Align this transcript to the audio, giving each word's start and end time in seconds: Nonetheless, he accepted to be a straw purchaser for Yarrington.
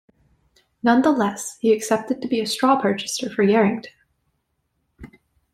Nonetheless, 0.81 1.57
he 1.59 1.71
accepted 1.71 2.23
to 2.23 2.27
be 2.27 2.39
a 2.41 2.47
straw 2.47 2.81
purchaser 2.81 3.29
for 3.29 3.45
Yarrington. 3.45 3.89